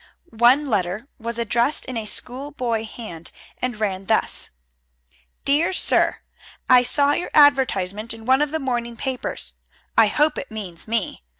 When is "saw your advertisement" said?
6.81-8.11